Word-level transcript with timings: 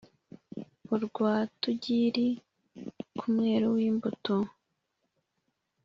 urwa 0.93 1.33
Tigiri 1.61 2.27
ku 3.17 3.25
mwero 3.35 3.67
w’imbuto; 3.77 4.35